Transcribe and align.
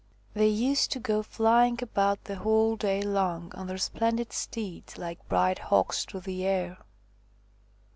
They 0.33 0.47
used 0.47 0.91
to 0.93 0.99
go 0.99 1.21
flying 1.21 1.77
about 1.79 2.23
the 2.23 2.37
whole 2.37 2.75
day 2.75 3.03
long 3.03 3.51
on 3.53 3.67
their 3.67 3.77
splendid 3.77 4.33
steeds, 4.33 4.97
like 4.97 5.29
bright 5.29 5.59
hawks 5.59 6.05
through 6.05 6.21
the 6.21 6.41
sky. 6.41 6.77